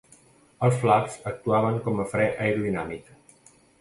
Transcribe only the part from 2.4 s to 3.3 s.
aerodinàmic.